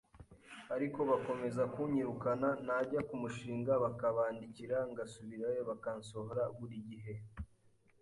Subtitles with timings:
[0.75, 7.13] ariko bakomeza kunyirukana najya ku mushinga bakabandikira ngasubirayo bakansohora buri gihe